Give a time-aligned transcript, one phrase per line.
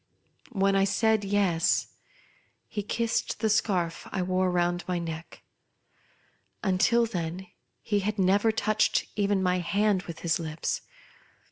[0.51, 1.89] When I said" Yes,"
[2.67, 5.43] he kissed the scarf I wore round my neck.
[6.63, 7.45] Until then
[7.83, 10.81] he had never touched even my hand with his lips.